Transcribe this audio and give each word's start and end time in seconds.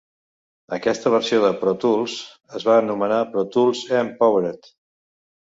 Aquesta 0.77 1.11
versió 1.15 1.41
de 1.43 1.51
Pro 1.59 1.73
Tools 1.83 2.15
es 2.61 2.67
va 2.71 2.79
anomenar 2.85 3.21
Pro 3.35 3.47
Tools 3.57 3.85
M-Powered. 4.03 4.73